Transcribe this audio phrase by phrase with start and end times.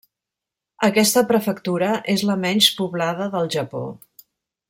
[0.87, 3.85] Aquesta prefectura és la menys poblada del Japó.